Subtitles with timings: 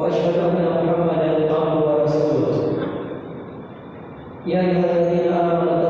[0.00, 2.56] وأشهد أن محمدا عبده ورسوله.
[4.46, 5.89] يا أيها الذين آمنوا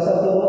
[0.00, 0.47] salah satu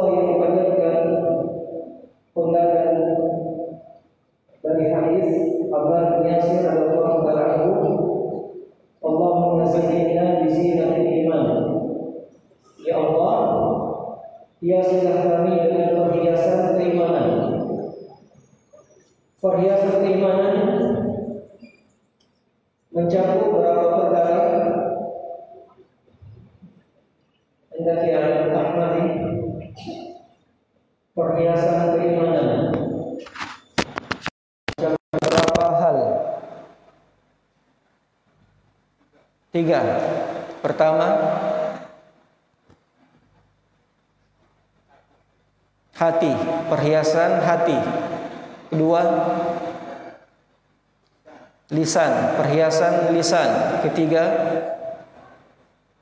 [51.89, 53.81] lisan, perhiasan lisan.
[53.81, 54.21] Ketiga,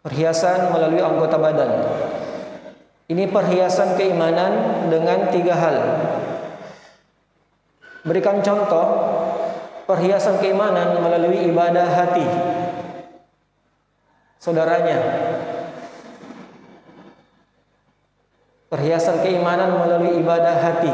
[0.03, 1.72] perhiasan melalui anggota badan.
[3.08, 5.78] Ini perhiasan keimanan dengan tiga hal.
[8.03, 8.84] Berikan contoh
[9.88, 12.28] perhiasan keimanan melalui ibadah hati.
[14.44, 15.00] Saudaranya,
[18.68, 20.92] perhiasan keimanan melalui ibadah hati.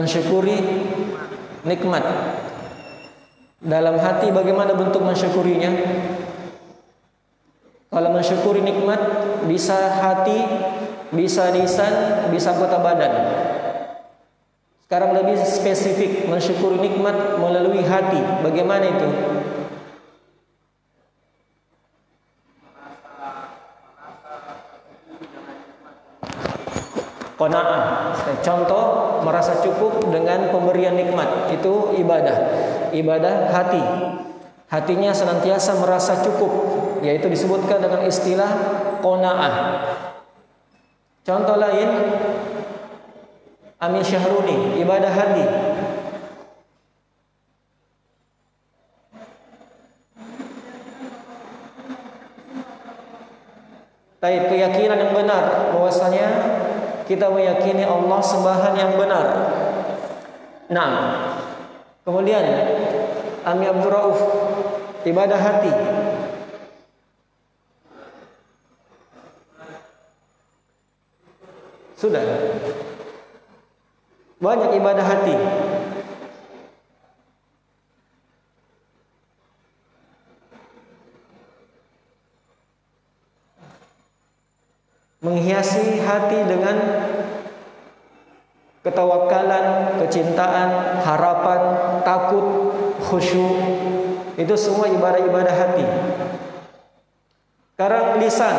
[0.00, 0.56] mensyukuri
[1.68, 2.04] nikmat.
[3.60, 5.68] Dalam hati bagaimana bentuk mensyukurinya?
[7.92, 9.00] Kalau mensyukuri nikmat
[9.44, 10.40] bisa hati
[11.12, 13.12] bisa lisan bisa kota badan.
[14.88, 18.18] Sekarang lebih spesifik mensyukuri nikmat melalui hati.
[18.40, 19.08] Bagaimana itu?
[27.40, 32.36] Kona'ah Contoh merasa cukup dengan pemberian nikmat itu ibadah.
[32.94, 33.82] Ibadah hati.
[34.70, 36.52] Hatinya senantiasa merasa cukup
[37.02, 38.50] yaitu disebutkan dengan istilah
[39.02, 39.54] qanaah.
[41.26, 41.90] Contoh lain
[43.80, 45.46] Amin Syahruni, ibadah hati.
[54.20, 56.59] Tapi keyakinan yang benar bahwasanya
[57.10, 59.26] kita meyakini Allah sembahan yang benar.
[60.70, 60.90] Nah,
[62.06, 62.38] kemudian
[63.42, 64.18] Ami Abdul Rauf
[65.02, 65.72] ibadah hati.
[71.98, 72.22] Sudah.
[74.38, 75.34] Banyak ibadah hati.
[85.30, 86.74] Menghiasi hati dengan
[88.82, 91.60] ketawakalan, kecintaan, harapan,
[92.02, 93.54] takut, khusyuk.
[94.34, 95.86] Itu semua ibadah-ibadah hati.
[97.78, 98.56] Sekarang lisan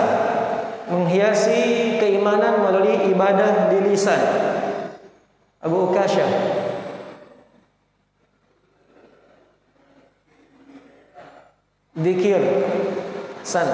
[0.88, 4.22] menghiasi keimanan melalui ibadah di lisan.
[5.60, 6.26] Abu Ukasha.
[12.00, 12.42] Dikir.
[13.44, 13.68] San.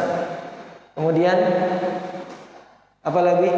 [0.98, 1.38] Kemudian
[3.08, 3.52] apa lagi?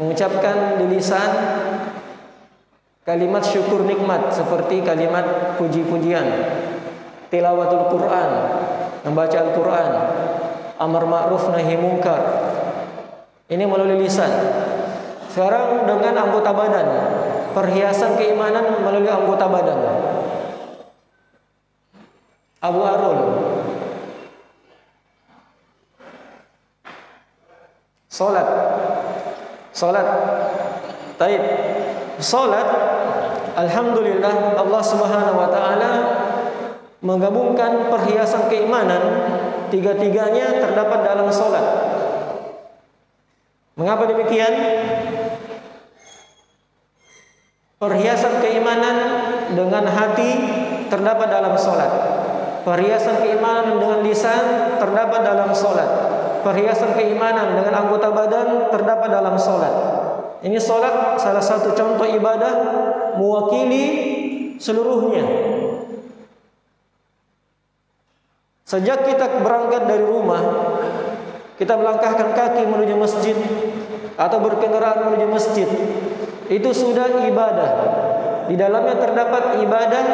[0.00, 1.32] Mengucapkan di lisan
[3.04, 6.24] kalimat syukur nikmat seperti kalimat puji-pujian,
[7.28, 8.30] tilawatul Quran,
[9.04, 9.90] membaca Al-Quran,
[10.80, 12.22] amar ma'ruf nahi mungkar.
[13.52, 14.32] Ini melalui lisan.
[15.28, 16.88] Sekarang dengan anggota badan,
[17.52, 19.80] perhiasan keimanan melalui anggota badan.
[22.62, 23.18] Abu Arul
[28.12, 28.44] Salat
[29.72, 30.04] Salat
[31.16, 31.42] Taib
[32.20, 32.68] Salat
[33.56, 35.92] Alhamdulillah Allah Subhanahu wa taala
[37.02, 39.02] menggabungkan perhiasan keimanan
[39.68, 41.66] tiga-tiganya terdapat dalam salat.
[43.74, 44.54] Mengapa demikian?
[47.82, 48.96] Perhiasan keimanan
[49.58, 50.32] dengan hati
[50.86, 51.90] terdapat dalam salat.
[52.62, 56.11] Perhiasan keimanan dengan lisan terdapat dalam salat.
[56.42, 59.74] Perhiasan keimanan dengan anggota badan terdapat dalam salat.
[60.42, 62.54] Ini salat salah satu contoh ibadah
[63.14, 63.86] mewakili
[64.58, 65.22] seluruhnya.
[68.66, 70.42] Sejak kita berangkat dari rumah,
[71.60, 73.36] kita melangkahkan kaki menuju masjid
[74.16, 75.68] atau berkendaraan menuju masjid,
[76.48, 77.70] itu sudah ibadah.
[78.50, 80.04] Di dalamnya terdapat ibadah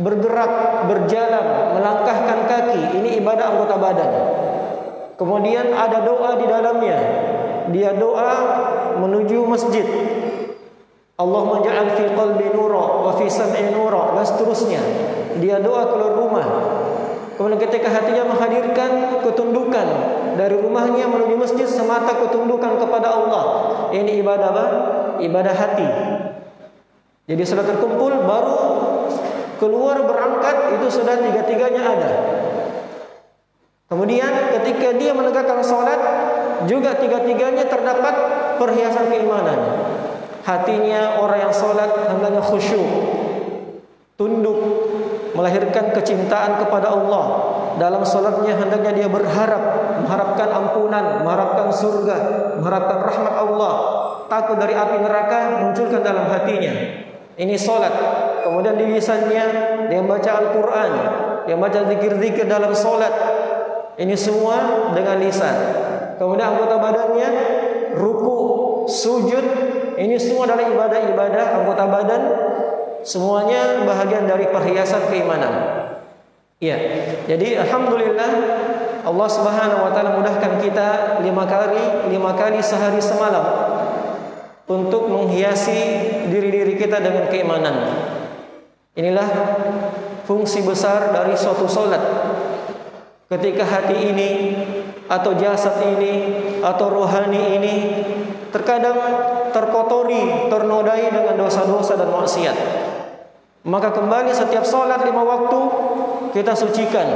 [0.00, 0.52] bergerak,
[0.86, 1.46] berjalan,
[1.76, 2.80] melangkahkan kaki.
[3.00, 4.10] Ini ibadah anggota badan.
[5.20, 6.96] Kemudian ada doa di dalamnya.
[7.68, 8.32] Dia doa
[8.96, 9.84] menuju masjid.
[11.20, 14.80] Allah menja'al fi qalbi nura wa fi sam'i nura dan seterusnya.
[15.44, 16.48] Dia doa keluar rumah.
[17.36, 19.86] Kemudian ketika hatinya menghadirkan ketundukan
[20.40, 23.44] dari rumahnya menuju masjid semata ketundukan kepada Allah.
[23.92, 24.64] Ini ibadah apa?
[25.20, 25.88] Ibadah hati.
[27.28, 28.60] Jadi sudah terkumpul baru
[29.60, 32.10] keluar berangkat itu sudah tiga-tiganya ada.
[33.90, 35.98] Kemudian ketika dia menegakkan salat
[36.70, 38.14] juga tiga-tiganya terdapat
[38.62, 39.58] perhiasan keimanan.
[40.46, 42.86] Hatinya orang yang salat hendaknya khusyuk,
[44.14, 44.58] tunduk,
[45.34, 47.24] melahirkan kecintaan kepada Allah.
[47.82, 49.62] Dalam salatnya hendaknya dia berharap,
[50.06, 52.16] mengharapkan ampunan, mengharapkan surga,
[52.62, 53.74] mengharapkan rahmat Allah,
[54.30, 56.72] takut dari api neraka munculkan dalam hatinya.
[57.34, 57.94] Ini salat.
[58.46, 59.44] Kemudian di lisannya
[59.90, 60.92] dia baca Al-Qur'an,
[61.48, 63.39] dia baca zikir-zikir dalam salat.
[64.00, 65.56] Ini semua dengan lisan.
[66.16, 67.28] Kemudian anggota badannya
[68.00, 68.40] ruku,
[68.88, 69.44] sujud,
[70.00, 72.22] ini semua adalah ibadah-ibadah anggota badan.
[73.04, 75.52] Semuanya bahagian dari perhiasan keimanan.
[76.60, 76.76] Ya.
[77.28, 78.30] Jadi alhamdulillah
[79.04, 83.44] Allah Subhanahu wa taala mudahkan kita lima kali, lima kali sehari semalam
[84.68, 85.80] untuk menghiasi
[86.28, 87.76] diri-diri kita dengan keimanan.
[88.96, 89.28] Inilah
[90.28, 92.00] fungsi besar dari suatu solat.
[93.30, 94.30] Ketika hati ini
[95.06, 96.34] atau jasad ini
[96.66, 97.74] atau rohani ini
[98.50, 98.98] terkadang
[99.54, 102.56] terkotori, ternodai dengan dosa-dosa dan maksiat.
[103.70, 105.60] Maka kembali setiap solat lima waktu
[106.34, 107.06] kita sucikan,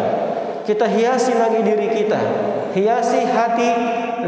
[0.62, 2.20] kita hiasi lagi diri kita,
[2.78, 3.70] hiasi hati,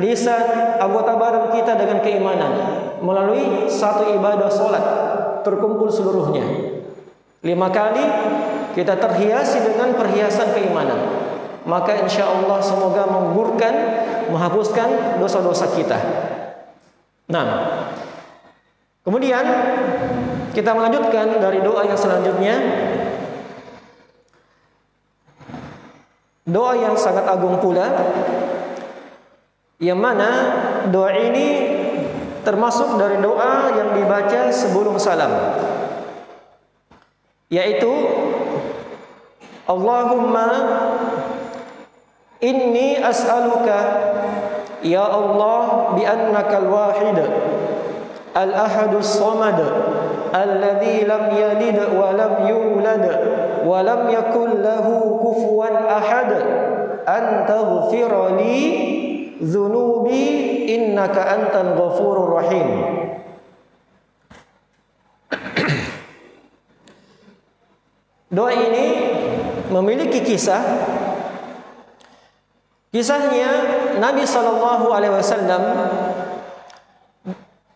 [0.03, 0.43] lisan,
[0.83, 2.53] anggota badan kita dengan keimanan
[2.99, 4.85] melalui satu ibadah solat
[5.47, 6.43] terkumpul seluruhnya.
[7.47, 8.03] Lima kali
[8.75, 11.26] kita terhiasi dengan perhiasan keimanan.
[11.67, 13.75] Maka insya Allah semoga menggugurkan,
[14.31, 15.99] menghapuskan dosa-dosa kita.
[17.27, 17.47] Nah,
[19.03, 19.43] kemudian
[20.55, 22.55] kita melanjutkan dari doa yang selanjutnya.
[26.47, 27.91] Doa yang sangat agung pula
[29.83, 30.31] Yang mana
[30.95, 31.49] doa ini
[32.47, 35.59] termasuk dari doa yang dibaca sebelum salam
[37.51, 37.91] Yaitu
[39.67, 40.47] Allahumma
[42.45, 43.79] Inni as'aluka
[44.85, 47.17] ya Allah bi annakal wahid
[48.37, 49.57] al ahad samad
[50.37, 53.05] alladhi lam yalid wa lam yulad
[53.65, 56.31] wa lam yakul lahu kufuwan ahad
[57.09, 58.57] an taghfir li
[59.41, 60.25] dhunubi
[60.77, 62.69] innaka antal ghafurur rahim.
[68.29, 68.87] Doa ini
[69.73, 70.61] memiliki kisah
[72.97, 73.51] Kisahnya
[74.01, 75.61] Nabi sallallahu alaihi wasallam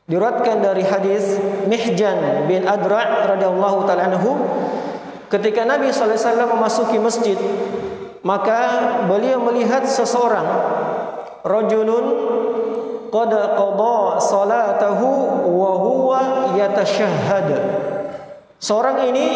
[0.09, 1.37] Diratkan dari hadis
[1.69, 4.33] Mihjan bin Adra' radhiyallahu taala anhu
[5.29, 7.37] ketika Nabi sallallahu alaihi wasallam memasuki masjid
[8.25, 8.61] maka
[9.13, 10.49] beliau melihat seseorang
[11.45, 12.05] rajulun
[13.13, 15.09] qad qada salatahu
[15.53, 16.21] wa huwa
[16.57, 17.49] yatashahhad.
[18.57, 19.29] Seorang ini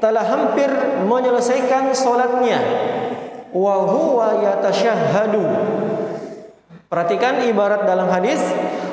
[0.00, 0.72] telah hampir
[1.04, 2.60] menyelesaikan salatnya
[3.54, 5.46] wa huwa yatashahhadu
[6.94, 8.38] Perhatikan ibarat dalam hadis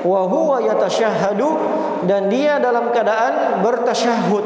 [0.01, 1.53] wa huwa yatashahhadu
[2.09, 4.45] dan dia dalam keadaan bertasyahud.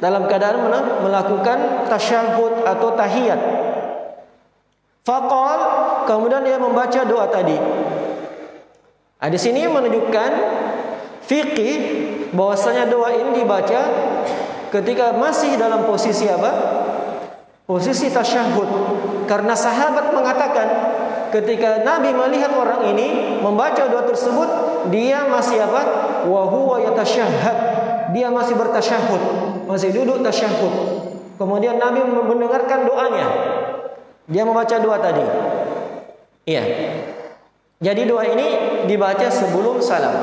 [0.00, 0.80] Dalam keadaan mana?
[1.04, 3.40] melakukan tasyahud atau tahiyat.
[5.04, 5.60] Faqal
[6.08, 7.60] kemudian dia membaca doa tadi.
[9.20, 10.30] Nah, di sini menunjukkan
[11.28, 11.76] fikih
[12.32, 13.80] bahwasanya doa ini dibaca
[14.72, 16.83] ketika masih dalam posisi apa?
[17.64, 18.68] Posisi tasyahud.
[19.24, 20.68] Karena sahabat mengatakan
[21.32, 24.48] ketika Nabi melihat orang ini membaca doa tersebut,
[24.92, 25.82] dia masih apa?
[26.28, 26.76] Wa huwa.
[28.14, 29.22] Dia masih bertasyahud,
[29.66, 30.72] masih duduk tasyahud.
[31.40, 33.26] Kemudian Nabi mendengarkan doanya.
[34.30, 35.24] Dia membaca doa tadi.
[36.46, 36.64] Iya.
[37.80, 38.46] Jadi doa ini
[38.86, 40.14] dibaca sebelum salam.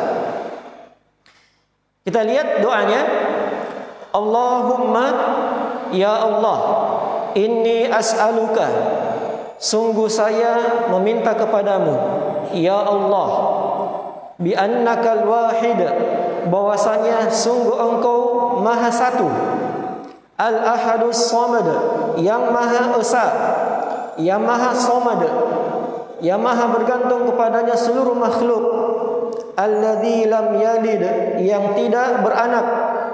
[2.06, 3.02] Kita lihat doanya.
[4.12, 5.06] Allahumma
[5.96, 6.58] ya Allah,
[7.36, 8.68] inni as'aluka.
[9.62, 10.58] Sungguh saya
[10.90, 11.94] meminta kepadamu
[12.50, 13.30] Ya Allah
[14.42, 15.78] Bi annakal wahid
[16.50, 18.20] bahwasanya sungguh engkau
[18.66, 19.30] maha satu
[20.34, 21.70] Al-ahadus samad
[22.18, 23.26] Yang maha esa
[24.18, 25.22] Yang maha samad
[26.26, 28.64] Yang maha bergantung kepadanya seluruh makhluk
[29.62, 31.06] Alladhi lam yalid
[31.38, 32.66] Yang tidak beranak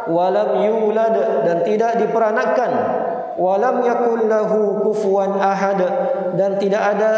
[0.08, 2.72] Walam yulad Dan tidak diperanakkan
[3.38, 5.80] walam yakul lahu kufuwan ahad.
[6.36, 7.14] Dan tidak ada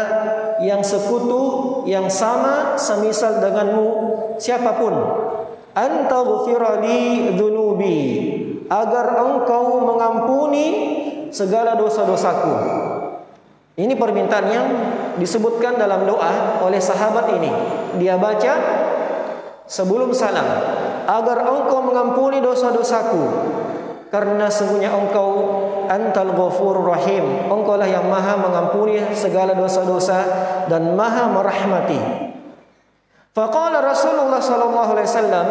[0.60, 3.88] yang sekutu yang sama semisal denganmu
[4.36, 4.92] siapapun.
[5.72, 7.98] Anta ghfirali dzunubi
[8.68, 10.66] agar engkau mengampuni
[11.32, 12.54] segala dosa-dosaku.
[13.80, 14.68] Ini permintaan yang
[15.16, 17.50] disebutkan dalam doa oleh sahabat ini.
[17.96, 18.52] Dia baca
[19.64, 20.44] sebelum salam
[21.08, 23.22] agar engkau mengampuni dosa-dosaku
[24.10, 25.30] karena sungguhnya engkau
[25.86, 27.46] antal ghafur rahim.
[27.46, 30.18] Engkau lah yang maha mengampuni segala dosa-dosa
[30.66, 32.30] dan maha merahmati.
[33.30, 35.46] Faqala Rasulullah sallallahu alaihi wasallam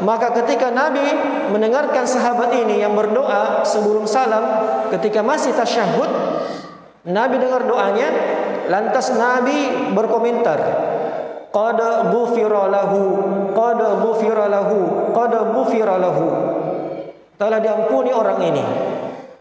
[0.00, 1.04] maka ketika Nabi
[1.52, 4.40] mendengarkan sahabat ini yang berdoa sebelum salam
[4.96, 6.08] ketika masih tasyahud
[7.04, 8.08] Nabi dengar doanya
[8.72, 10.56] lantas Nabi berkomentar
[11.52, 13.20] qad ghufira lahu
[13.52, 16.47] qad ghufira lahu qad ghufira lahu
[17.38, 18.64] telah diampuni orang ini.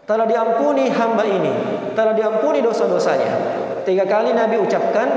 [0.08, 1.52] Telah diampuni hamba ini.
[1.92, 3.34] Telah diampuni dosa-dosanya.
[3.84, 5.10] Tiga kali Nabi ucapkan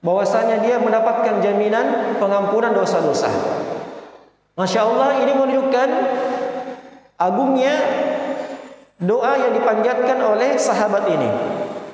[0.00, 3.28] bahwasanya dia mendapatkan jaminan pengampunan dosa-dosa.
[4.56, 5.88] Masya Allah ini menunjukkan
[7.20, 7.74] agungnya
[8.98, 11.30] doa yang dipanjatkan oleh sahabat ini.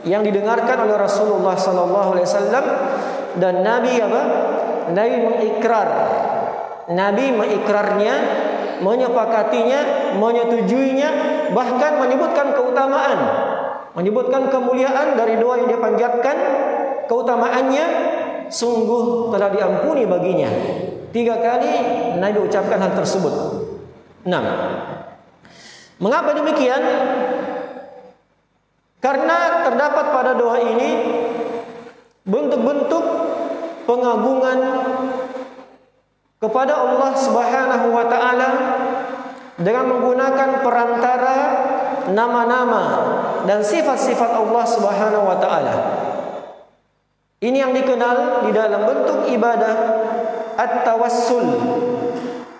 [0.06, 2.64] Yang didengarkan oleh Rasulullah sallallahu alaihi wasallam
[3.42, 4.22] dan Nabi apa?
[4.94, 5.88] Nabi mengikrar.
[6.94, 8.14] Nabi mengikrarnya
[8.80, 11.10] menyepakatinya, menyetujuinya,
[11.52, 13.18] bahkan menyebutkan keutamaan,
[13.96, 16.36] menyebutkan kemuliaan dari doa yang dia panjatkan,
[17.08, 17.84] keutamaannya
[18.50, 20.50] sungguh telah diampuni baginya.
[21.14, 21.72] Tiga kali
[22.20, 23.34] Nabi ucapkan hal tersebut.
[24.26, 24.44] Enam.
[25.96, 26.82] Mengapa demikian?
[29.00, 30.90] Karena terdapat pada doa ini
[32.26, 33.04] bentuk-bentuk
[33.86, 34.58] pengagungan
[36.36, 38.48] kepada Allah Subhanahu wa taala
[39.56, 41.36] dengan menggunakan perantara
[42.12, 42.82] nama-nama
[43.48, 45.74] dan sifat-sifat Allah Subhanahu wa taala.
[47.40, 49.74] Ini yang dikenal di dalam bentuk ibadah
[50.56, 51.46] at-tawassul.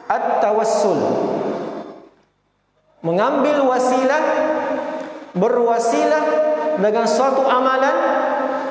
[0.06, 1.00] At-tawassul.
[3.00, 4.23] Mengambil wasilah
[5.37, 6.25] berwasilah
[6.80, 7.97] dengan suatu amalan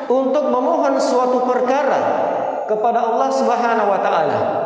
[0.10, 2.02] untuk memohon suatu perkara
[2.66, 4.65] kepada Allah Subhanahu wa taala.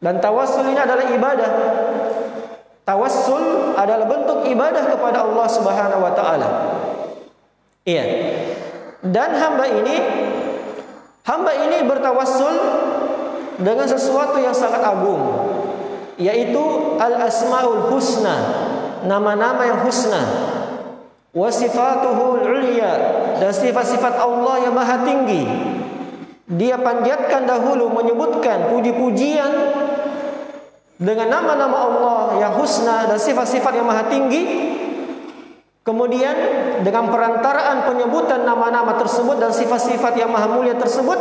[0.00, 1.52] Dan tawassul ini adalah ibadah.
[2.86, 6.48] Tawassul adalah bentuk ibadah kepada Allah Subhanahu wa taala.
[7.82, 8.04] Iya.
[9.02, 9.96] Dan hamba ini
[11.26, 12.54] hamba ini bertawassul
[13.62, 15.22] dengan sesuatu yang sangat agung.
[16.16, 18.36] yaitu al-asmaul husna
[19.04, 20.24] nama-nama yang husna
[21.36, 22.92] wa sifatuhu ulia
[23.36, 25.44] dan sifat-sifat Allah yang maha tinggi
[26.48, 29.75] dia panjatkan dahulu menyebutkan puji-pujian
[30.96, 34.72] dengan nama-nama Allah yang husna dan sifat-sifat yang maha tinggi
[35.84, 36.32] kemudian
[36.80, 41.20] dengan perantaraan penyebutan nama-nama tersebut dan sifat-sifat yang maha mulia tersebut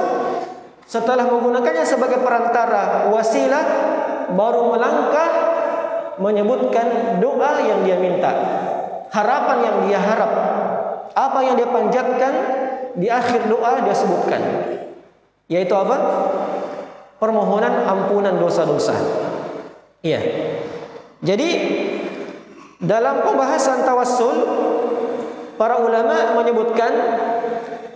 [0.87, 3.63] setelah menggunakannya sebagai perantara wasilah
[4.31, 5.31] baru melangkah
[6.23, 8.31] menyebutkan doa yang dia minta
[9.11, 10.31] harapan yang dia harap
[11.11, 12.33] apa yang dia panjatkan
[12.95, 14.41] di akhir doa dia sebutkan
[15.51, 15.97] yaitu apa?
[17.15, 19.24] Permohonan ampunan dosa-dosa
[20.05, 20.21] iya
[21.25, 21.49] jadi
[22.77, 24.37] dalam pembahasan tawassul
[25.57, 26.93] para ulama menyebutkan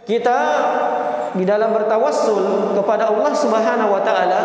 [0.09, 0.39] kita
[1.37, 4.41] di dalam bertawassul kepada Allah Subhanahu wa taala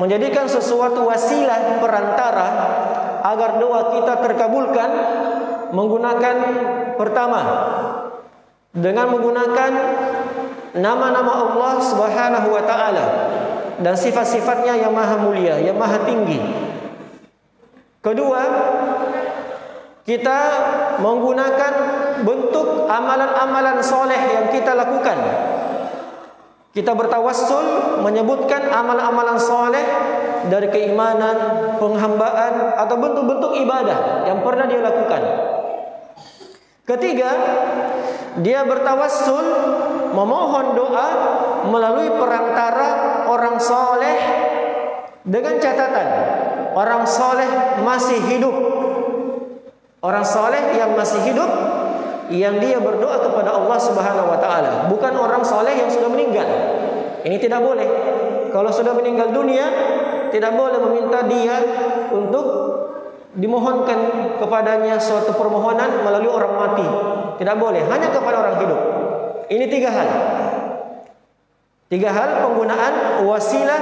[0.00, 2.48] menjadikan sesuatu wasilah perantara
[3.20, 4.90] agar doa kita terkabulkan
[5.76, 6.36] menggunakan
[6.96, 7.40] pertama
[8.72, 9.70] dengan menggunakan
[10.72, 13.06] nama-nama Allah Subhanahu wa taala
[13.80, 16.69] dan sifat-sifatnya yang maha mulia, yang maha tinggi.
[18.00, 18.42] Kedua,
[20.08, 20.40] kita
[21.04, 21.72] menggunakan
[22.24, 25.16] bentuk amalan-amalan soleh yang kita lakukan
[26.70, 29.82] kita bertawassul menyebutkan amalan-amalan soleh
[30.46, 31.36] dari keimanan,
[31.82, 35.22] penghambaan atau bentuk-bentuk ibadah yang pernah dia lakukan.
[36.86, 37.30] Ketiga,
[38.38, 39.46] dia bertawassul
[40.14, 41.08] memohon doa
[41.66, 42.88] melalui perantara
[43.26, 44.18] orang soleh
[45.26, 46.06] dengan catatan
[46.80, 47.50] orang soleh
[47.84, 48.56] masih hidup.
[50.00, 51.50] Orang soleh yang masih hidup
[52.32, 56.46] yang dia berdoa kepada Allah Subhanahu wa taala, bukan orang soleh yang sudah meninggal.
[57.20, 57.84] Ini tidak boleh.
[58.48, 59.66] Kalau sudah meninggal dunia,
[60.32, 61.58] tidak boleh meminta dia
[62.16, 62.46] untuk
[63.36, 63.98] dimohonkan
[64.40, 66.86] kepadanya suatu permohonan melalui orang mati.
[67.44, 68.80] Tidak boleh, hanya kepada orang hidup.
[69.52, 70.08] Ini tiga hal.
[71.90, 73.80] Tiga hal penggunaan wasilah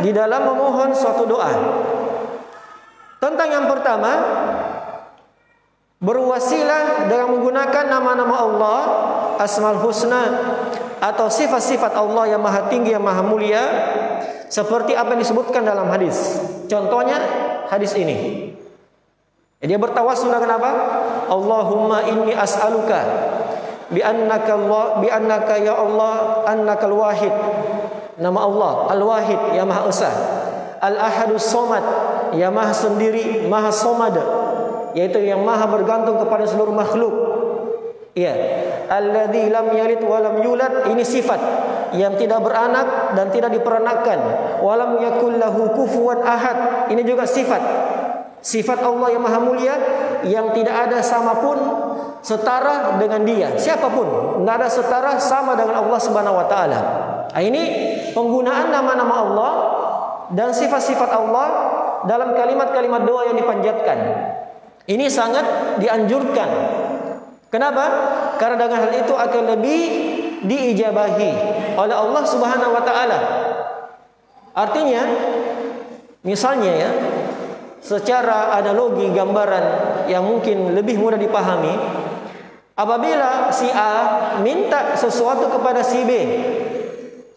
[0.00, 1.52] di dalam memohon suatu doa.
[3.18, 4.12] Tentang yang pertama,
[5.98, 8.80] berwasilah dengan menggunakan nama-nama Allah
[9.42, 10.22] Asmaul Husna
[10.98, 13.62] atau sifat-sifat Allah yang maha tinggi yang maha mulia
[14.46, 16.38] seperti apa yang disebutkan dalam hadis.
[16.70, 17.18] Contohnya
[17.66, 18.50] hadis ini.
[19.58, 20.70] Dia bertawassul dengan apa?
[21.26, 23.02] Allahumma inni as'aluka
[23.90, 27.34] bi annaka Allah bi annaka ya Allah annakal wahid.
[28.18, 30.10] Nama Allah Al-Wahid yang Maha Esa.
[30.82, 31.82] Al-Ahadus Somad
[32.36, 34.16] yang Maha sendiri, Maha Somad
[34.96, 37.14] yaitu yang maha bergantung kepada seluruh makhluk.
[38.16, 38.34] Ya.
[38.88, 41.38] Alladzi lam yalid wa lam yulad ini sifat
[41.92, 44.18] yang tidak beranak dan tidak diperanakkan.
[44.64, 46.88] Walam yakul lahu kufuwan ahad.
[46.88, 47.60] Ini juga sifat.
[48.40, 49.74] Sifat Allah yang maha mulia
[50.24, 51.58] yang tidak ada sama pun
[52.24, 53.54] setara dengan dia.
[53.54, 56.80] Siapapun tidak ada setara sama dengan Allah Subhanahu wa taala.
[57.38, 57.62] Ini
[58.16, 59.52] penggunaan nama-nama Allah
[60.32, 61.48] dan sifat-sifat Allah
[62.06, 63.98] dalam kalimat-kalimat doa yang dipanjatkan.
[64.88, 66.48] Ini sangat dianjurkan.
[67.48, 67.84] Kenapa?
[68.36, 69.82] Karena dengan hal itu akan lebih
[70.44, 71.30] diijabahi
[71.74, 73.18] oleh Allah Subhanahu wa taala.
[74.54, 75.02] Artinya
[76.22, 76.90] misalnya ya
[77.78, 79.64] secara analogi gambaran
[80.10, 81.72] yang mungkin lebih mudah dipahami
[82.74, 83.92] apabila si A
[84.42, 86.10] minta sesuatu kepada si B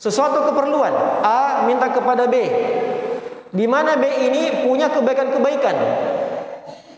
[0.02, 2.36] sesuatu keperluan A minta kepada B
[3.52, 5.76] di mana B ini punya kebaikan-kebaikan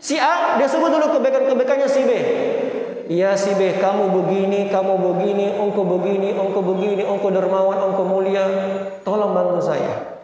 [0.04, 2.12] Si A dia sebut dulu kebaikan-kebaikannya si B.
[3.08, 8.44] Ya si B, kamu begini, kamu begini, engkau begini, engkau begini, engkau dermawan, engkau mulia.
[9.00, 10.20] Tolong bantu saya.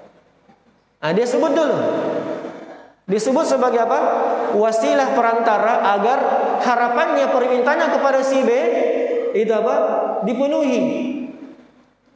[1.00, 1.80] Nah, dia sebut dulu.
[3.08, 3.98] Disebut sebagai apa?
[4.52, 6.18] Wasilah perantara agar
[6.60, 8.50] harapannya permintaannya kepada si B
[9.32, 9.74] itu apa?
[10.28, 10.80] Dipenuhi.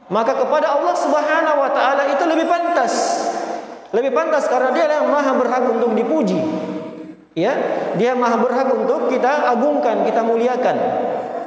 [0.05, 2.93] Maka kepada Allah Subhanahu wa taala itu lebih pantas.
[3.95, 6.35] Lebih pantas karena dia yang maha berhak untuk dipuji.
[7.31, 7.55] Ya
[7.95, 10.75] dia maha berhak untuk kita agungkan kita muliakan.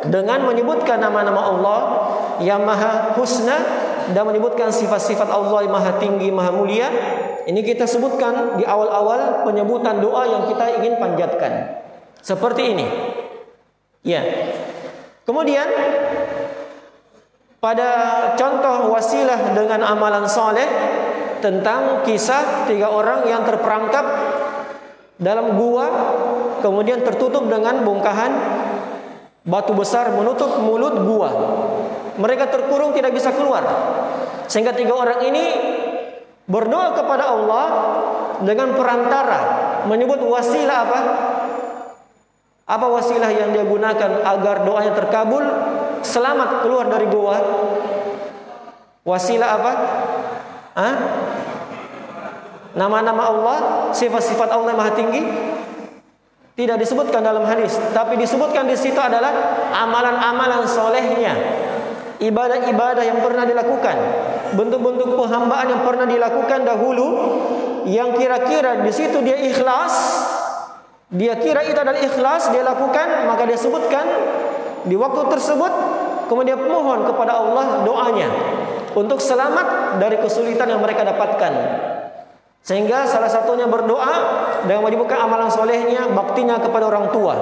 [0.08, 1.80] Dengan menyebutkan nama-nama Allah
[2.40, 3.58] yang maha husna
[4.16, 6.88] dan menyebutkan sifat-sifat Allah yang maha tinggi maha mulia
[7.48, 11.80] ini kita sebutkan di awal-awal penyebutan doa yang kita ingin panjatkan.
[12.20, 12.86] Seperti ini.
[14.04, 14.20] Ya.
[15.24, 15.64] Kemudian
[17.56, 17.90] pada
[18.36, 20.68] contoh wasilah dengan amalan soleh
[21.38, 24.06] tentang kisah tiga orang yang terperangkap
[25.18, 25.86] dalam gua
[26.62, 28.32] kemudian tertutup dengan bongkahan
[29.46, 31.30] batu besar menutup mulut gua.
[32.18, 33.62] Mereka terkurung tidak bisa keluar.
[34.50, 35.44] Sehingga tiga orang ini
[36.48, 37.66] Berdoa kepada Allah
[38.40, 39.40] dengan perantara
[39.84, 41.00] menyebut wasilah apa?
[42.64, 45.44] Apa wasilah yang dia gunakan agar doanya terkabul
[46.00, 47.38] selamat keluar dari goa?
[49.04, 49.72] Wasilah apa?
[50.78, 50.96] Hah?
[52.78, 53.58] Nama-nama Allah,
[53.90, 55.26] sifat-sifat Allah yang maha tinggi
[56.54, 59.30] tidak disebutkan dalam hadis, tapi disebutkan di situ adalah
[59.74, 61.34] amalan-amalan solehnya,
[62.22, 63.96] ibadah-ibadah yang pernah dilakukan,
[64.54, 67.08] bentuk-bentuk penghambaan yang pernah dilakukan dahulu,
[67.86, 69.94] yang kira-kira di situ dia ikhlas,
[71.14, 74.06] dia kira itu adalah ikhlas, dia lakukan, maka dia sebutkan
[74.82, 75.72] di waktu tersebut,
[76.26, 78.30] kemudian mohon kepada Allah doanya.
[78.98, 81.52] Untuk selamat dari kesulitan yang mereka dapatkan.
[82.62, 84.14] Sehingga salah satunya berdoa
[84.66, 87.34] dengan menyebutkan amalan solehnya, baktinya kepada orang tua.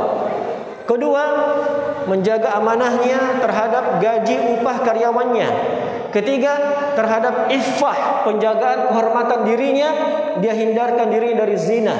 [0.86, 1.24] Kedua,
[2.06, 5.48] menjaga amanahnya terhadap gaji upah karyawannya.
[6.14, 6.54] Ketiga,
[6.94, 9.90] terhadap ifah, penjagaan kehormatan dirinya,
[10.38, 11.96] dia hindarkan diri dari zina.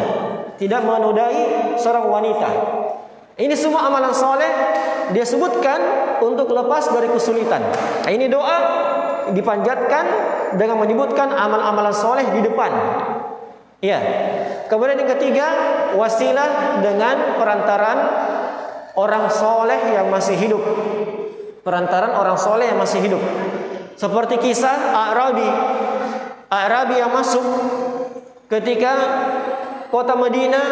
[0.56, 2.50] Tidak menodai seorang wanita.
[3.36, 4.48] Ini semua amalan soleh
[5.12, 5.76] dia sebutkan
[6.24, 7.60] untuk lepas dari kesulitan.
[8.08, 8.58] Ini doa
[9.34, 10.04] dipanjatkan
[10.54, 12.70] dengan menyebutkan amal-amalan soleh di depan.
[13.82, 13.98] Ya.
[14.70, 15.46] Kemudian yang ketiga,
[15.98, 17.98] wasilah dengan perantaran
[18.94, 20.62] orang soleh yang masih hidup.
[21.66, 23.22] Perantaran orang soleh yang masih hidup.
[23.98, 25.48] Seperti kisah Arabi.
[26.46, 27.42] Arabi yang masuk
[28.46, 28.94] ketika
[29.90, 30.66] kota Madinah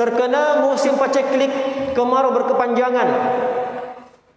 [0.00, 1.52] terkena musim paceklik
[1.92, 3.08] kemarau berkepanjangan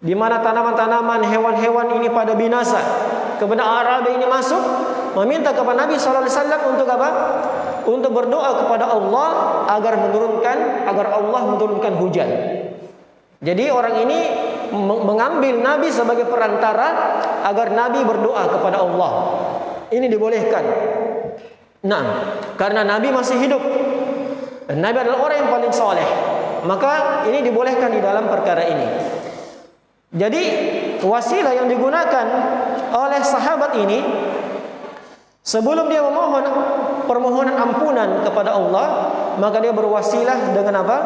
[0.04, 2.82] di mana tanaman-tanaman hewan-hewan ini pada binasa.
[3.36, 4.62] Kemudian Arabi ini masuk
[5.16, 7.10] meminta kepada Nabi sallallahu alaihi wasallam untuk apa?
[7.86, 9.30] Untuk berdoa kepada Allah
[9.70, 10.58] agar menurunkan
[10.90, 12.30] agar Allah menurunkan hujan.
[13.46, 14.20] Jadi orang ini
[14.74, 16.88] mengambil Nabi sebagai perantara
[17.46, 19.12] agar Nabi berdoa kepada Allah.
[19.94, 20.64] Ini dibolehkan.
[21.86, 22.04] Nah,
[22.58, 23.62] karena Nabi masih hidup.
[24.66, 26.08] Dan Nabi adalah orang yang paling soleh.
[26.66, 28.88] Maka ini dibolehkan di dalam perkara ini.
[30.10, 30.44] Jadi
[31.06, 32.26] wasilah yang digunakan
[32.94, 34.00] oleh sahabat ini
[35.46, 36.42] Sebelum dia memohon
[37.06, 40.98] permohonan ampunan kepada Allah, maka dia berwasilah dengan apa?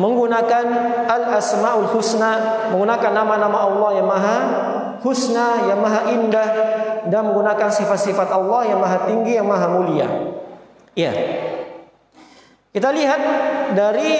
[0.00, 0.64] Menggunakan
[1.04, 4.38] al-asmaul husna, menggunakan nama-nama Allah yang maha
[5.04, 6.48] husna, yang maha indah
[7.12, 10.08] dan menggunakan sifat-sifat Allah yang maha tinggi, yang maha mulia.
[10.96, 11.12] Ya.
[12.72, 13.20] Kita lihat
[13.76, 14.10] dari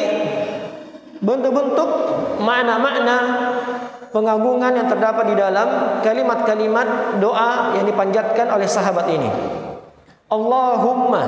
[1.25, 1.91] bentuk-bentuk
[2.45, 3.17] makna-makna
[4.13, 9.31] pengagungan yang terdapat di dalam kalimat-kalimat doa yang dipanjatkan oleh sahabat ini.
[10.29, 11.25] Allahumma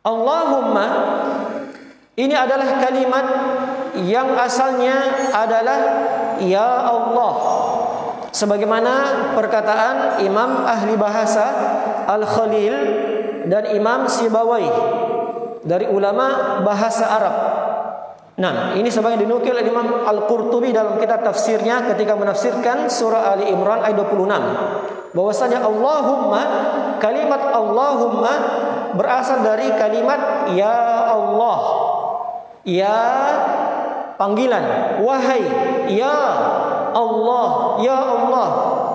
[0.00, 0.86] Allahumma
[2.16, 3.26] ini adalah kalimat
[4.00, 5.78] yang asalnya adalah
[6.40, 7.34] ya Allah.
[8.30, 8.92] Sebagaimana
[9.34, 11.44] perkataan Imam ahli bahasa
[12.08, 12.74] Al-Khalil
[13.50, 14.68] dan Imam Sibawai
[15.66, 17.34] dari ulama bahasa Arab
[18.40, 23.84] Nah, ini sebagai dinukil oleh Imam Al-Qurtubi dalam kitab tafsirnya ketika menafsirkan surah Ali Imran
[23.84, 25.12] ayat 26.
[25.12, 26.42] Bahwasanya Allahumma
[26.96, 28.32] kalimat Allahumma
[28.96, 31.58] berasal dari kalimat ya Allah.
[32.64, 33.00] Ya
[34.16, 35.44] panggilan, wahai
[35.92, 36.16] ya
[36.96, 37.48] Allah,
[37.84, 38.48] ya Allah,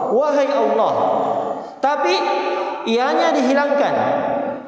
[0.09, 0.93] wahai Allah.
[1.85, 2.13] Tapi
[2.89, 3.93] ianya dihilangkan.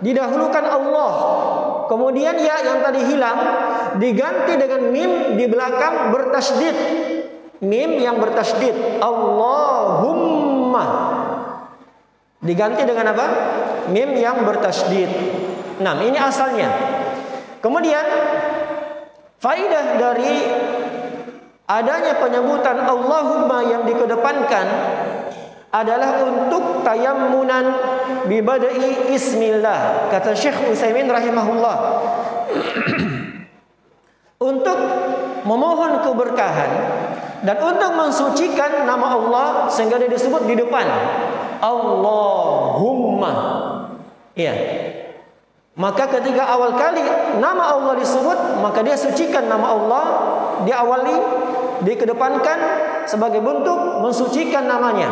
[0.05, 1.11] Didahulukan Allah
[1.87, 3.39] Kemudian ya yang tadi hilang
[3.97, 6.75] diganti dengan mim di belakang bertasydid.
[7.63, 9.01] Mim yang bertasydid.
[9.01, 10.85] Allahumma.
[12.37, 13.25] Diganti dengan apa?
[13.89, 15.09] Mim yang bertasydid.
[15.81, 16.69] Nah, ini asalnya.
[17.63, 18.05] Kemudian
[19.41, 20.35] faidah dari
[21.67, 24.65] adanya penyebutan Allahumma yang dikedepankan
[25.81, 27.65] adalah untuk tayammunan
[28.25, 31.77] bibadai ismillah kata Syekh Utsaimin rahimahullah.
[34.37, 34.77] Untuk
[35.49, 36.71] memohon keberkahan
[37.41, 40.85] dan untuk mensucikan nama Allah sehingga dia disebut di depan.
[41.57, 43.33] Allahumma.
[44.37, 44.53] Ya.
[45.73, 47.01] Maka ketika awal kali
[47.41, 50.05] nama Allah disebut maka dia sucikan nama Allah
[50.69, 51.17] diawali
[51.81, 52.57] dikedepankan
[53.09, 55.09] sebagai bentuk mensucikan namanya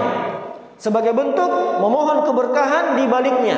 [0.75, 3.57] sebagai bentuk memohon keberkahan di baliknya.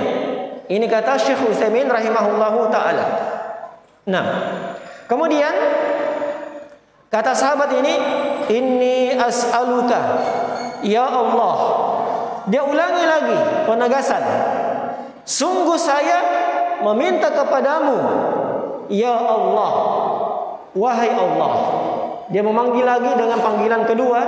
[0.68, 3.06] Ini kata Syekh Utsaimin rahimahullahu taala.
[4.08, 4.26] Nah,
[5.08, 5.54] kemudian
[7.08, 7.94] kata sahabat ini,
[8.52, 10.00] "Inni as'aluka
[10.84, 11.56] ya Allah."
[12.48, 14.24] Dia ulangi lagi penegasan.
[15.28, 16.24] Sungguh saya
[16.80, 17.98] meminta kepadamu
[18.88, 19.72] ya Allah.
[20.72, 21.52] Wahai Allah.
[22.32, 24.20] Dia memanggil lagi dengan panggilan kedua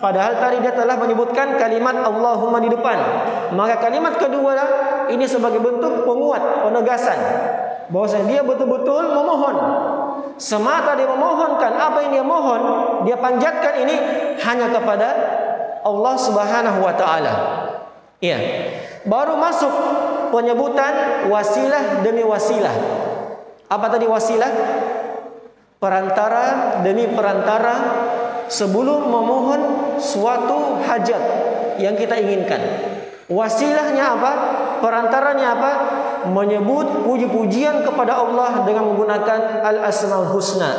[0.00, 2.98] padahal tadi dia telah menyebutkan kalimat Allahumma di depan.
[3.54, 4.68] Maka kalimat kedua lah,
[5.12, 7.18] ini sebagai bentuk penguat, penegasan
[7.90, 9.56] bahwasanya dia betul-betul memohon.
[10.40, 12.62] Semata dia memohonkan apa yang dia mohon,
[13.04, 13.96] dia panjatkan ini
[14.40, 15.08] hanya kepada
[15.84, 17.34] Allah Subhanahu wa taala.
[18.24, 18.38] Iya.
[19.04, 19.72] Baru masuk
[20.32, 22.72] penyebutan wasilah demi wasilah.
[23.68, 24.48] Apa tadi wasilah?
[25.80, 27.74] Perantara demi perantara
[28.50, 29.62] sebelum memohon
[30.02, 31.22] suatu hajat
[31.78, 32.60] yang kita inginkan.
[33.30, 34.32] Wasilahnya apa?
[34.82, 35.72] Perantaranya apa?
[36.28, 40.70] Menyebut puji-pujian kepada Allah dengan menggunakan Al-Asmaul Husna.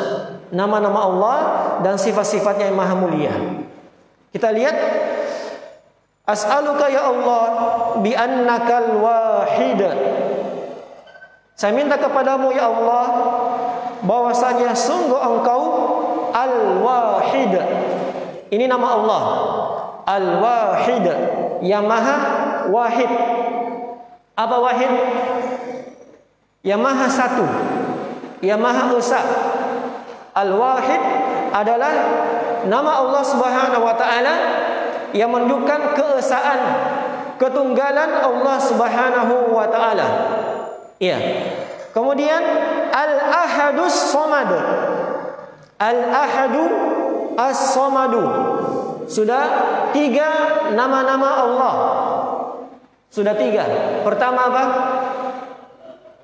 [0.51, 1.37] Nama-nama Allah
[1.79, 3.31] dan sifat-sifatnya yang maha mulia.
[4.35, 4.75] Kita lihat
[6.27, 7.43] As'aluka ya Allah
[8.03, 9.79] bi annakal wahid.
[11.55, 13.05] Saya minta kepadamu ya Allah
[14.05, 15.61] bahwasanya sungguh engkau
[16.31, 17.53] al-wahid.
[18.51, 19.23] Ini nama Allah.
[20.07, 21.05] Al-wahid
[21.63, 22.17] yang maha
[22.67, 23.11] wahid.
[24.35, 24.91] Apa wahid?
[26.65, 27.45] Yang maha satu.
[28.41, 29.21] Yang maha esa.
[30.31, 31.01] Al-wahid
[31.51, 31.93] adalah
[32.65, 34.35] nama Allah Subhanahu wa taala
[35.11, 36.59] yang menunjukkan keesaan
[37.35, 40.07] ketunggalan Allah Subhanahu wa taala.
[41.01, 41.19] Iya.
[41.91, 42.39] Kemudian
[42.93, 44.49] al-ahadus samad.
[45.81, 46.63] Al-ahadu
[47.33, 48.23] as-samadu.
[49.09, 49.43] Sudah
[49.89, 50.29] tiga
[50.77, 51.73] nama-nama Allah.
[53.09, 53.65] Sudah tiga.
[54.05, 54.63] Pertama apa?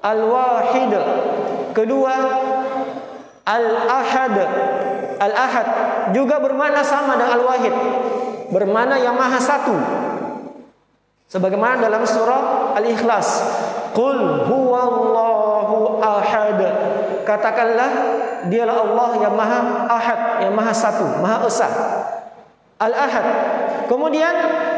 [0.05, 0.93] Al-wahid.
[1.73, 2.13] Kedua
[3.49, 4.35] Al-ahad.
[5.17, 5.67] Al-ahad
[6.13, 7.73] juga bermakna sama dengan Al-wahid
[8.51, 9.75] bermana yang maha satu
[11.27, 13.43] sebagaimana dalam surah al-ikhlas
[13.91, 16.59] qul huwallahu ahad
[17.27, 17.89] katakanlah
[18.47, 21.67] dialah Allah yang maha ahad yang maha satu maha esa.
[22.77, 23.25] Al-ahad.
[23.89, 24.33] Kemudian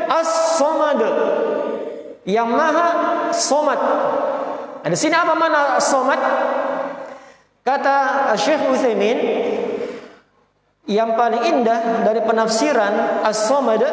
[0.07, 1.01] as-samad.
[2.23, 2.87] Yang maha
[3.35, 3.79] somad.
[4.85, 6.19] Ada sini apa mana somad?
[7.63, 9.17] Kata Syekh Utsaimin
[10.89, 13.85] yang paling indah dari penafsiran As-Samad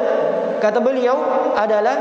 [0.65, 1.97] kata beliau adalah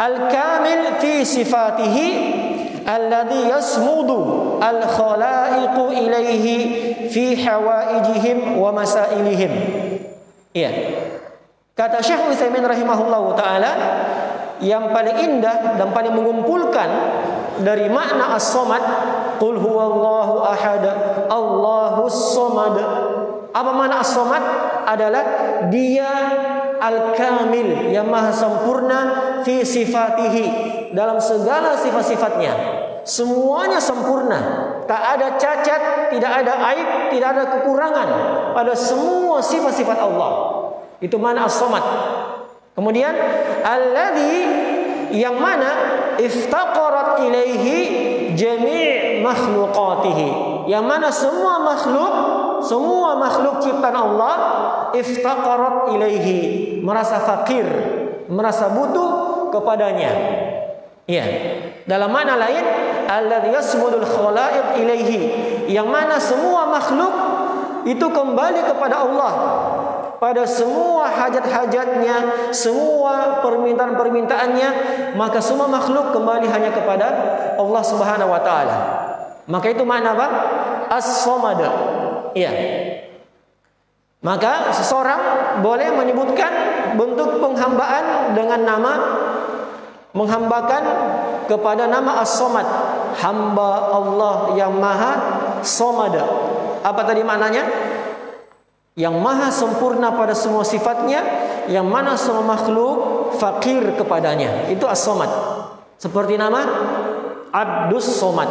[0.00, 2.08] Al-Kamil fi sifatihi
[2.84, 6.56] alladhi yasmudu al-khalaiqu ilaihi
[7.08, 9.52] fi hawaijihim wa masailihim.
[10.54, 10.70] Iya.
[11.74, 13.72] Kata Syekh Utsaimin rahimahullahu taala
[14.62, 16.86] yang paling indah dan paling mengumpulkan
[17.66, 18.82] dari makna as-samad
[19.42, 20.86] qul huwallahu ahad
[21.26, 22.78] Allahus samad
[23.54, 24.42] apa makna as-samad?
[24.84, 25.24] Adalah
[25.72, 26.10] dia
[26.76, 29.00] al-kamil yang maha sempurna
[29.46, 30.44] fi sifatihi
[30.94, 32.52] dalam segala sifat-sifatnya.
[33.04, 34.40] Semuanya sempurna.
[34.88, 38.08] Tak ada cacat, tidak ada aib, tidak ada kekurangan
[38.56, 40.32] pada semua sifat-sifat Allah.
[41.04, 41.84] Itu mana as-samad.
[42.72, 43.12] Kemudian
[43.60, 44.40] alladhi
[45.12, 45.70] yang mana
[46.16, 47.76] iftaqarat ilaihi
[48.32, 50.28] jami' makhluqatihi.
[50.64, 52.14] Yang mana semua makhluk
[52.64, 54.34] semua makhluk ciptaan Allah
[54.96, 57.68] iftaqarat ilaihi merasa fakir
[58.32, 60.12] merasa butuh kepadanya
[61.08, 61.24] ya.
[61.84, 62.64] Dalam mana lain?
[63.04, 65.20] Alladhi yasmudul khalaiq ilaihi.
[65.68, 67.14] Yang mana semua makhluk
[67.84, 69.32] itu kembali kepada Allah.
[70.16, 74.68] Pada semua hajat-hajatnya semua permintaan-permintaannya
[75.20, 77.06] maka semua makhluk kembali hanya kepada
[77.60, 78.76] Allah Subhanahu wa taala.
[79.44, 80.28] Maka itu makna apa?
[80.88, 81.60] As-samad.
[82.32, 82.52] Iya.
[84.24, 85.20] Maka seseorang
[85.60, 86.52] boleh menyebutkan
[86.96, 88.92] bentuk penghambaan dengan nama
[90.14, 90.82] menghambakan
[91.50, 92.66] kepada nama As-Samad,
[93.20, 95.12] hamba Allah yang Maha
[95.60, 96.14] Samad.
[96.80, 97.64] Apa tadi maknanya?
[98.94, 101.18] Yang maha sempurna pada semua sifatnya,
[101.66, 104.70] yang mana semua makhluk fakir kepadanya.
[104.70, 105.26] Itu As-Samad.
[105.98, 106.62] Seperti nama
[107.50, 108.46] Abdus Somad.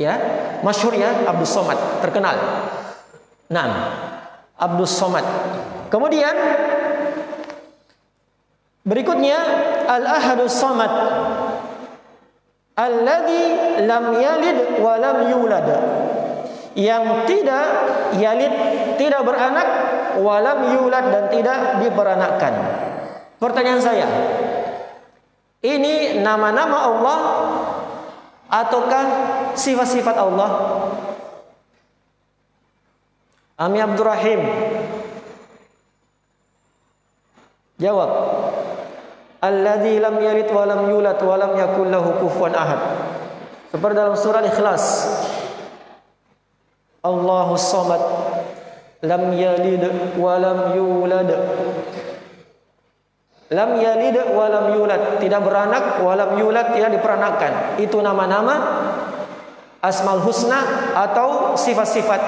[0.00, 0.18] Ya,
[0.66, 2.34] masyhur ya Abdus Somad, terkenal.
[3.52, 3.70] Naam.
[4.56, 5.22] Abdus Somad.
[5.92, 6.32] Kemudian
[8.82, 9.38] berikutnya
[9.86, 10.92] Al-Ahadus Somad.
[12.72, 13.42] Alladhi
[13.84, 15.68] lam yalid wa lam yulad.
[16.72, 17.66] Yang tidak
[18.16, 18.52] yalid,
[18.96, 19.68] tidak beranak,
[20.20, 22.54] walam yulad dan tidak diperanakkan.
[23.36, 24.08] Pertanyaan saya,
[25.60, 27.18] ini nama-nama Allah
[28.48, 29.04] ataukah
[29.54, 30.50] sifat-sifat Allah?
[33.60, 34.40] Ami Abdul Rahim.
[37.78, 38.10] Jawab.
[39.42, 42.78] Alladzi lam yalid wa lam yulad wa lam yakul lahu kufuwan ahad.
[43.74, 44.84] Seperti dalam surah Ikhlas.
[47.02, 48.02] Allahu Samad
[49.02, 49.82] lam yalid
[50.14, 51.30] wa lam yulad
[53.50, 58.54] lam yalid wa lam yulad tidak beranak wa lam yulad tidak diperanakkan itu nama-nama
[59.82, 62.22] asmaul husna atau sifat-sifat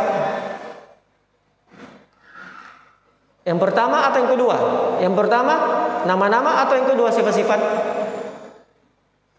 [3.45, 4.57] yang pertama atau yang kedua
[5.01, 5.55] yang pertama
[6.09, 7.61] nama-nama atau yang kedua sifat-sifat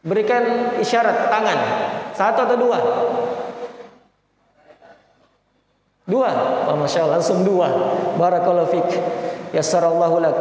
[0.06, 1.60] berikan isyarat tangan
[2.14, 2.80] satu atau dua
[6.06, 6.30] Dua.
[6.70, 7.66] Oh, Masya Allah, langsung dua.
[8.22, 8.90] Barakallahu fik.
[9.58, 10.38] Yassarallahu lak.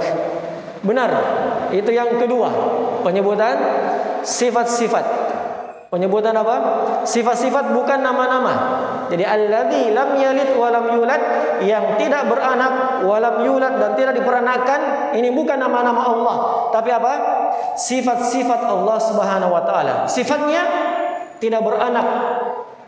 [0.84, 1.10] Benar.
[1.72, 2.52] Itu yang kedua.
[3.00, 3.56] Penyebutan
[4.20, 5.23] sifat-sifat.
[5.94, 6.56] Penyebutan apa?
[7.06, 8.82] Sifat-sifat bukan nama-nama.
[9.06, 11.22] Jadi alladzi lam yalid wa lam yulad
[11.62, 16.36] yang tidak beranak wa lam yulad dan tidak diperanakan ini bukan nama-nama Allah,
[16.74, 17.12] tapi apa?
[17.78, 20.10] Sifat-sifat Allah Subhanahu wa taala.
[20.10, 20.66] Sifatnya
[21.38, 22.06] tidak beranak,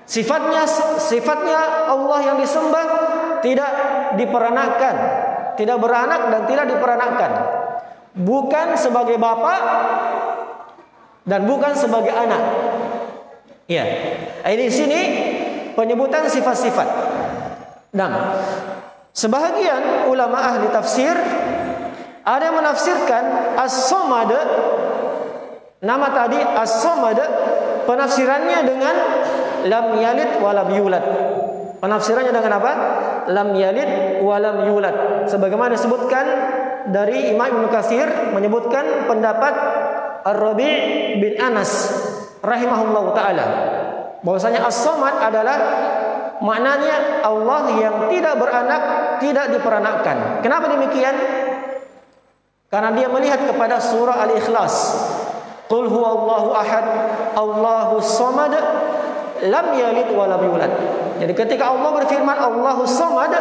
[0.03, 0.67] Sifatnya
[0.99, 2.87] sifatnya Allah yang disembah
[3.39, 3.71] tidak
[4.19, 4.95] diperanakan,
[5.55, 7.31] tidak beranak dan tidak diperanakan.
[8.19, 9.55] Bukan sebagai bapa
[11.27, 12.43] dan bukan sebagai anak.
[13.67, 13.85] Ya.
[14.47, 15.01] Ini sini
[15.75, 16.89] penyebutan sifat-sifat.
[17.91, 18.15] Dan
[19.11, 21.15] sebahagian ulama ahli tafsir
[22.27, 24.31] ada yang menafsirkan as-samad
[25.83, 27.19] nama tadi as-samad
[27.87, 28.95] penafsirannya dengan
[29.67, 31.05] lam yalid wa lam yulad.
[31.83, 32.73] Penafsirannya dengan apa?
[33.31, 35.27] Lam yalid wa lam yulad.
[35.27, 36.25] Sebagaimana disebutkan
[36.95, 39.55] dari Imam Ibnu Katsir menyebutkan pendapat
[40.23, 40.75] Ar-Rabi'
[41.19, 41.71] bin Anas
[42.47, 43.47] rahimahullahu taala
[44.23, 45.59] bahwasanya as-samad adalah
[46.41, 48.83] maknanya Allah yang tidak beranak,
[49.19, 50.41] tidak diperanakkan.
[50.41, 51.15] Kenapa demikian?
[52.67, 54.75] Karena dia melihat kepada surah Al-Ikhlas.
[55.67, 56.87] Qul huwallahu ahad,
[57.35, 58.55] Allahus samad,
[59.43, 60.73] lam yalid wa lam yulad.
[61.19, 63.35] Jadi ketika Allah berfirman Allahu samad,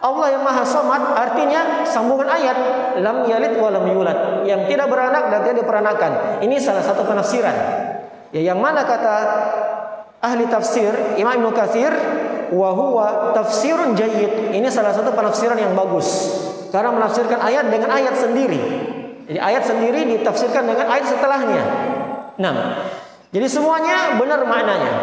[0.00, 2.56] Allah yang Maha Samad artinya sambungan ayat
[3.04, 6.40] lam yalid wa lam yulad yang tidak beranak dan tidak diperanakan.
[6.40, 7.89] Ini salah satu penafsiran.
[8.30, 9.14] Ya yang mana kata
[10.22, 11.90] ahli tafsir Imam Ibnu Katsir
[12.54, 14.54] wa huwa tafsirun jayyid.
[14.54, 16.08] Ini salah satu penafsiran yang bagus.
[16.70, 18.60] Karena menafsirkan ayat dengan ayat sendiri.
[19.26, 21.62] Jadi ayat sendiri ditafsirkan dengan ayat setelahnya.
[22.38, 22.54] Nah,
[23.34, 24.94] jadi semuanya benar maknanya.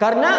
[0.00, 0.32] Karena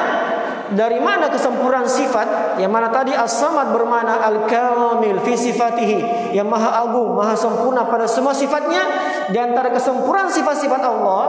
[0.71, 7.11] dari mana kesempurnaan sifat yang mana tadi as-samad bermakna al-kamil fi sifatihi yang maha agung,
[7.11, 8.79] maha sempurna pada semua sifatnya
[9.27, 11.23] di antara kesempurnaan sifat-sifat Allah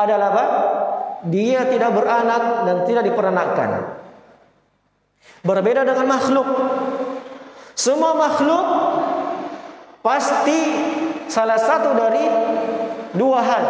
[0.00, 0.44] adalah apa?
[1.28, 3.70] Dia tidak beranak dan tidak diperanakkan.
[5.44, 6.48] Berbeda dengan makhluk.
[7.76, 8.66] Semua makhluk
[10.00, 10.60] pasti
[11.28, 12.24] salah satu dari
[13.12, 13.64] dua hal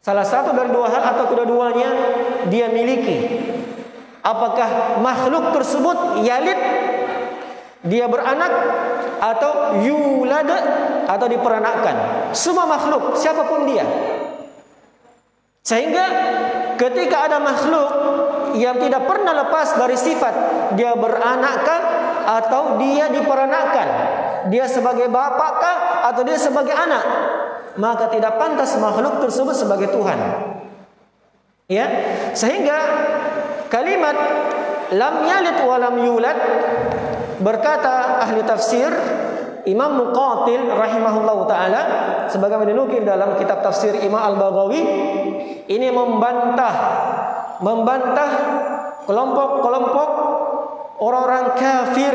[0.00, 1.90] Salah satu dari dua hal atau kedua-duanya
[2.48, 3.20] dia miliki.
[4.24, 6.56] Apakah makhluk tersebut yalid
[7.84, 8.52] dia beranak
[9.20, 10.48] atau yulad
[11.04, 11.96] atau diperanakkan.
[12.32, 13.84] Semua makhluk siapa pun dia.
[15.60, 16.04] Sehingga
[16.80, 17.88] ketika ada makhluk
[18.56, 20.34] yang tidak pernah lepas dari sifat
[20.80, 21.80] dia beranakkah
[22.40, 23.88] atau dia diperanakkan.
[24.48, 27.29] Dia sebagai bapakkah atau dia sebagai anak
[27.80, 30.18] maka tidak pantas makhluk tersebut sebagai Tuhan.
[31.70, 31.86] Ya,
[32.36, 32.78] sehingga
[33.72, 34.16] kalimat
[34.92, 36.38] lam yalid wa lam yulad
[37.40, 38.90] berkata ahli tafsir
[39.64, 41.82] Imam Muqatil rahimahullahu taala
[42.26, 44.82] sebagaimana dinukil dalam kitab tafsir Imam Al-Baghawi
[45.70, 46.74] ini membantah
[47.60, 48.30] membantah
[49.04, 50.10] kelompok-kelompok
[51.00, 52.14] orang-orang kafir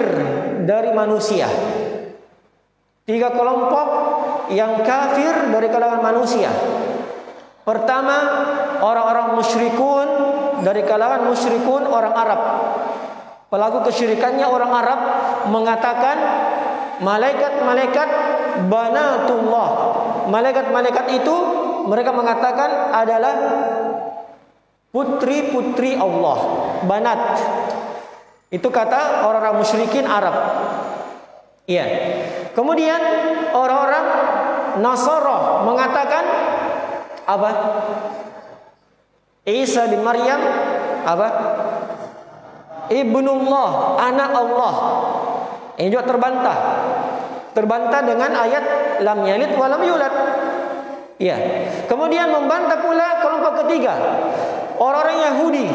[0.66, 1.48] dari manusia.
[3.06, 3.88] Tiga kelompok
[4.52, 6.52] yang kafir dari kalangan manusia.
[7.66, 8.18] Pertama,
[8.78, 10.08] orang-orang musyrikun
[10.62, 12.42] dari kalangan musyrikun orang Arab.
[13.50, 15.00] Pelaku kesyirikannya orang Arab
[15.50, 16.18] mengatakan
[17.02, 18.10] malaikat-malaikat
[18.70, 19.70] banatullah.
[20.30, 21.36] Malaikat-malaikat itu
[21.86, 23.36] mereka mengatakan adalah
[24.94, 26.38] putri-putri Allah,
[26.86, 27.20] banat.
[28.54, 30.36] Itu kata orang-orang musyrikin Arab.
[31.66, 31.86] Iya.
[32.56, 33.02] Kemudian
[33.52, 34.06] orang-orang
[34.80, 36.24] Nasara mengatakan
[37.28, 37.50] apa?
[39.46, 40.40] Isa bin Maryam
[41.06, 41.28] apa?
[42.90, 44.74] Ibnullah, anak Allah.
[45.76, 46.58] Ini juga terbantah.
[47.52, 48.64] Terbantah dengan ayat
[49.04, 50.14] lam yalid wa lam yulad.
[51.20, 51.36] Ya.
[51.88, 53.96] Kemudian membantah pula kelompok ketiga.
[54.76, 55.66] Orang-orang Yahudi.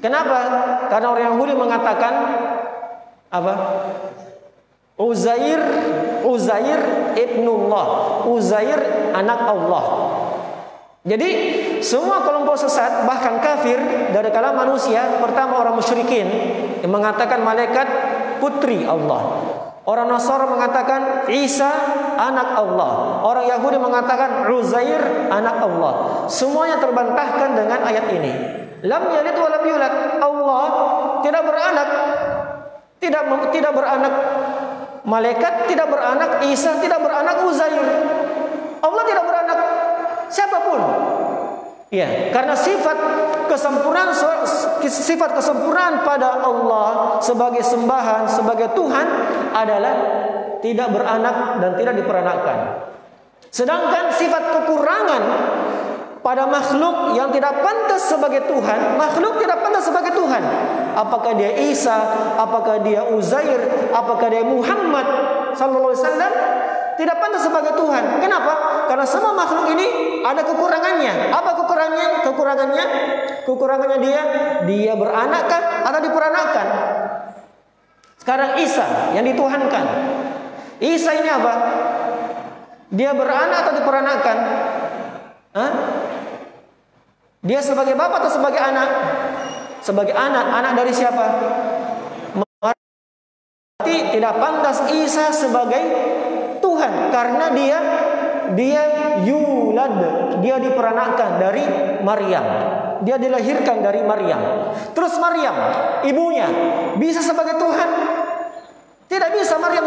[0.00, 0.38] Kenapa?
[0.92, 2.12] Karena orang Yahudi mengatakan
[3.32, 3.54] apa?
[4.96, 5.12] อุ
[6.40, 6.82] zair
[7.16, 7.86] ibnullah
[8.24, 8.80] อุ zair
[9.12, 9.84] anak Allah
[11.06, 11.30] Jadi
[11.86, 13.78] semua kelompok sesat bahkan kafir
[14.10, 16.26] dari kalangan manusia pertama orang musyrikin
[16.82, 17.86] yang mengatakan malaikat
[18.42, 19.22] putri Allah.
[19.86, 21.70] Orang Nasara mengatakan Isa
[22.18, 23.22] anak Allah.
[23.22, 26.26] Orang Yahudi mengatakan Uzair anak Allah.
[26.26, 28.32] Semuanya terbantahkan dengan ayat ini.
[28.82, 29.94] Lam yalid wa lam yulad.
[30.18, 30.66] Allah
[31.22, 31.88] tidak beranak.
[32.98, 33.22] Tidak
[33.54, 34.14] tidak beranak.
[35.06, 37.86] Malaikat tidak beranak, Isa tidak beranak, Uzair.
[38.82, 39.58] Allah tidak beranak
[40.26, 40.80] siapapun.
[41.94, 42.98] Ya, karena sifat
[43.46, 44.10] kesempurnaan
[44.82, 49.06] sifat kesempurnaan pada Allah sebagai sembahan, sebagai Tuhan
[49.54, 49.94] adalah
[50.58, 52.58] tidak beranak dan tidak diperanakkan.
[53.54, 55.22] Sedangkan sifat kekurangan
[56.26, 60.42] pada makhluk yang tidak pantas sebagai Tuhan, makhluk tidak pantas sebagai Tuhan.
[60.98, 61.94] Apakah dia Isa,
[62.34, 63.62] apakah dia Uzair,
[63.94, 65.06] apakah dia Muhammad
[65.54, 66.32] sallallahu alaihi wasallam
[66.98, 68.18] tidak pantas sebagai Tuhan.
[68.18, 68.52] Kenapa?
[68.90, 69.86] Karena semua makhluk ini
[70.26, 71.30] ada kekurangannya.
[71.30, 72.08] Apa kekurangannya?
[72.26, 72.84] Kekurangannya,
[73.46, 74.22] kekurangannya dia,
[74.66, 76.66] dia beranakkah atau diperanakkan?
[78.18, 79.84] Sekarang Isa yang dituhankan.
[80.82, 81.54] Isa ini apa?
[82.90, 84.36] Dia beranak atau diperanakkan?
[85.54, 85.72] Hah?
[87.46, 88.88] Dia sebagai bapak atau sebagai anak?
[89.78, 90.46] Sebagai anak.
[90.50, 91.24] Anak dari siapa?
[92.34, 95.82] Berarti tidak pantas Isa sebagai
[96.58, 97.78] Tuhan karena dia
[98.54, 98.82] dia
[99.26, 99.94] yulad,
[100.42, 101.64] dia diperanakkan dari
[102.02, 102.46] Maryam.
[103.02, 104.72] Dia dilahirkan dari Maryam.
[104.96, 105.54] Terus Maryam,
[106.06, 106.48] ibunya
[106.96, 107.90] bisa sebagai Tuhan?
[109.06, 109.84] Tidak bisa Maryam